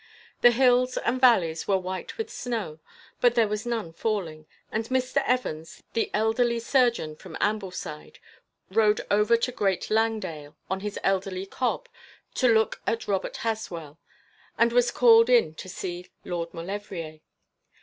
[0.41, 2.79] The hills and valleys were white with snow,
[3.19, 5.21] but there was none falling, and Mr.
[5.27, 8.17] Evans, the elderly surgeon from Ambleside,
[8.71, 11.87] rode over to Great Langdale on his elderly cob
[12.33, 13.99] to look at Robert Haswell,
[14.57, 17.19] and was called in to see Lord Maulevrier.